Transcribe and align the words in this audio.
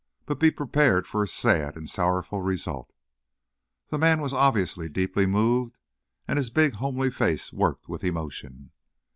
But 0.25 0.39
be 0.39 0.49
prepared 0.49 1.05
for 1.05 1.21
a 1.21 1.27
sad 1.27 1.75
and 1.75 1.87
sorrowful 1.87 2.41
result." 2.41 2.91
The 3.89 3.99
man 3.99 4.19
was 4.19 4.33
obviously 4.33 4.89
deeply 4.89 5.27
moved, 5.27 5.77
and 6.27 6.37
his 6.37 6.49
big, 6.49 6.73
homely 6.73 7.11
face 7.11 7.53
worked 7.53 7.87
with 7.87 8.03
emotion. 8.03 8.71